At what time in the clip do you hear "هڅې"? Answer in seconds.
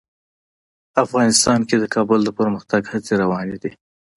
2.91-3.13